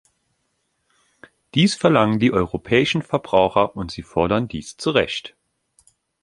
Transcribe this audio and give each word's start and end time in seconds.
Dies 1.53 1.75
verlangen 1.75 2.17
die 2.17 2.31
europäischen 2.33 3.03
Verbraucher 3.03 3.75
und 3.75 3.91
sie 3.91 4.01
fordern 4.01 4.47
dies 4.47 4.75
zu 4.75 4.89
Recht. 4.89 5.35